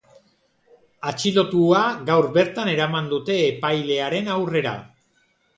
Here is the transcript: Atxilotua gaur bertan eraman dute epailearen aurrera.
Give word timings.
Atxilotua 1.11 1.83
gaur 2.09 2.29
bertan 2.39 2.71
eraman 2.73 3.13
dute 3.15 3.39
epailearen 3.53 4.35
aurrera. 4.39 4.77